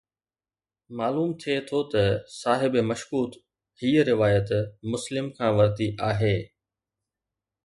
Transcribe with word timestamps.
معلوم 0.97 1.29
ٿئي 1.41 1.57
ٿو 1.67 1.79
ته 1.91 2.03
صاحب 2.41 2.73
مشڪوت 2.89 3.31
هيءَ 3.79 3.99
روايت 4.11 4.47
مسلم 4.91 5.25
کان 5.37 5.51
ورتي 5.57 5.87
آهي 6.09 6.35